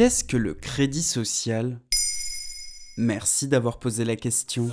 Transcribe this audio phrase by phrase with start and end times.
[0.00, 1.78] Qu'est-ce que le crédit social?
[2.96, 4.70] Merci d'avoir posé la question.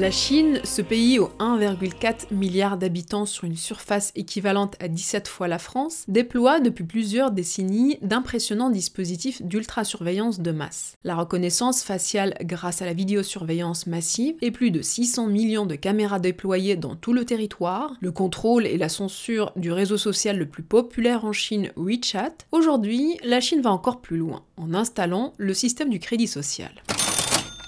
[0.00, 5.46] La Chine, ce pays aux 1,4 milliard d'habitants sur une surface équivalente à 17 fois
[5.46, 10.96] la France, déploie depuis plusieurs décennies d'impressionnants dispositifs d'ultra-surveillance de masse.
[11.04, 16.18] La reconnaissance faciale grâce à la vidéosurveillance massive et plus de 600 millions de caméras
[16.18, 20.62] déployées dans tout le territoire, le contrôle et la censure du réseau social le plus
[20.62, 25.90] populaire en Chine, WeChat, aujourd'hui, la Chine va encore plus loin en installant le système
[25.90, 26.70] du crédit social.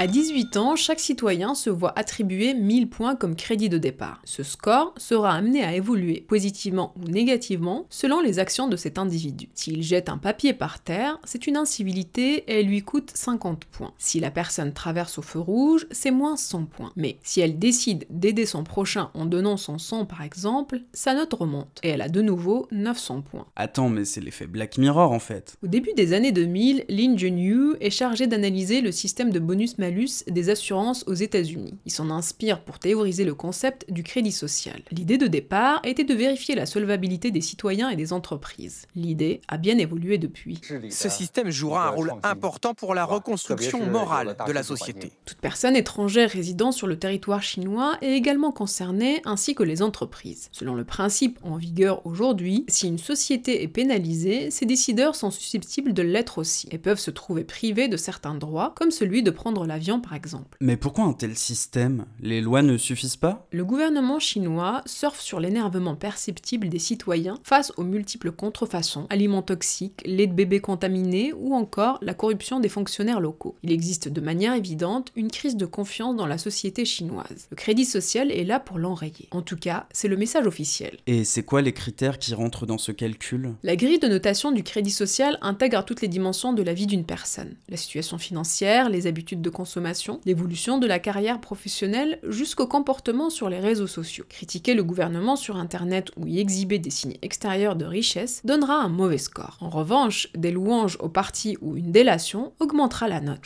[0.00, 4.22] À 18 ans, chaque citoyen se voit attribuer 1000 points comme crédit de départ.
[4.24, 9.50] Ce score sera amené à évoluer positivement ou négativement selon les actions de cet individu.
[9.52, 13.92] S'il jette un papier par terre, c'est une incivilité et elle lui coûte 50 points.
[13.98, 16.92] Si la personne traverse au feu rouge, c'est moins 100 points.
[16.96, 21.34] Mais si elle décide d'aider son prochain en donnant son sang par exemple, sa note
[21.34, 23.46] remonte et elle a de nouveau 900 points.
[23.54, 25.58] Attends, mais c'est l'effet Black Mirror en fait.
[25.62, 30.50] Au début des années 2000, Lin Junyu est chargé d'analyser le système de bonus des
[30.50, 31.74] assurances aux États-Unis.
[31.86, 34.82] Il s'en inspire pour théoriser le concept du crédit social.
[34.90, 38.86] L'idée de départ était de vérifier la solvabilité des citoyens et des entreprises.
[38.94, 40.60] L'idée a bien évolué depuis.
[40.90, 45.12] Ce système jouera un rôle important pour la reconstruction morale de la société.
[45.24, 50.48] Toute personne étrangère résidant sur le territoire chinois est également concernée, ainsi que les entreprises.
[50.52, 55.92] Selon le principe en vigueur aujourd'hui, si une société est pénalisée, ses décideurs sont susceptibles
[55.92, 59.66] de l'être aussi, et peuvent se trouver privés de certains droits, comme celui de prendre
[60.00, 60.58] par exemple.
[60.60, 62.04] Mais pourquoi un tel système?
[62.20, 63.46] Les lois ne suffisent pas?
[63.52, 70.02] Le gouvernement chinois surfe sur l'énervement perceptible des citoyens face aux multiples contrefaçons, aliments toxiques,
[70.04, 73.56] lait de bébé contaminé ou encore la corruption des fonctionnaires locaux.
[73.62, 77.48] Il existe de manière évidente une crise de confiance dans la société chinoise.
[77.50, 79.28] Le crédit social est là pour l'enrayer.
[79.30, 80.98] En tout cas, c'est le message officiel.
[81.06, 83.54] Et c'est quoi les critères qui rentrent dans ce calcul?
[83.62, 87.04] La grille de notation du crédit social intègre toutes les dimensions de la vie d'une
[87.04, 87.54] personne.
[87.68, 93.50] La situation financière, les habitudes de consommation, l'évolution de la carrière professionnelle jusqu'au comportement sur
[93.50, 94.24] les réseaux sociaux.
[94.26, 98.88] Critiquer le gouvernement sur Internet ou y exhiber des signes extérieurs de richesse donnera un
[98.88, 99.58] mauvais score.
[99.60, 103.44] En revanche, des louanges au parti ou une délation augmentera la note.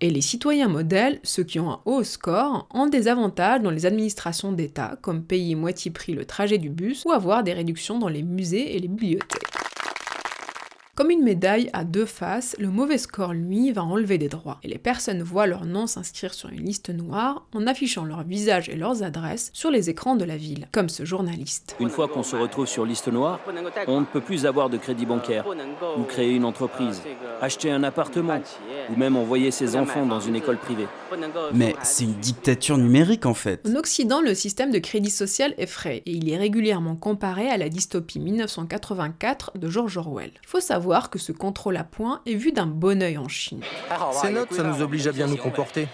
[0.00, 3.84] Et les citoyens modèles, ceux qui ont un haut score, ont des avantages dans les
[3.84, 8.08] administrations d'État, comme payer moitié prix le trajet du bus ou avoir des réductions dans
[8.08, 9.51] les musées et les bibliothèques.
[10.94, 14.68] Comme une médaille à deux faces, le mauvais score, lui, va enlever des droits, et
[14.68, 18.76] les personnes voient leur nom s'inscrire sur une liste noire en affichant leur visage et
[18.76, 21.76] leurs adresses sur les écrans de la ville, comme ce journaliste.
[21.80, 23.40] Une fois qu'on se retrouve sur liste noire,
[23.86, 25.46] on ne peut plus avoir de crédit bancaire,
[25.96, 27.00] ou créer une entreprise,
[27.40, 28.42] acheter un appartement,
[28.90, 30.88] ou même envoyer ses enfants dans une école privée.
[31.54, 33.66] Mais c'est une dictature numérique en fait.
[33.66, 37.56] En Occident, le système de crédit social est frais, et il est régulièrement comparé à
[37.56, 40.32] la dystopie 1984 de George Orwell.
[40.42, 43.60] Il faut savoir que ce contrôle à points est vu d'un bon œil en Chine.
[44.20, 45.88] Ces notes, ça nous oblige à bien nous comporter.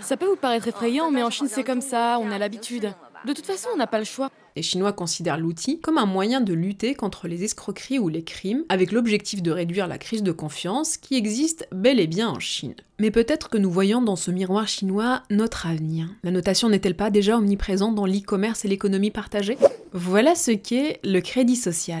[0.00, 2.92] Ça peut vous paraître effrayant, mais en Chine c'est comme ça, on a l'habitude.
[3.24, 4.30] De toute façon, on n'a pas le choix.
[4.54, 8.64] Les Chinois considèrent l'outil comme un moyen de lutter contre les escroqueries ou les crimes,
[8.68, 12.74] avec l'objectif de réduire la crise de confiance qui existe bel et bien en Chine.
[13.00, 16.08] Mais peut-être que nous voyons dans ce miroir chinois notre avenir.
[16.22, 19.58] La notation n'est-elle pas déjà omniprésente dans l'e-commerce et l'économie partagée?
[19.92, 22.00] Voilà ce qu'est le crédit social.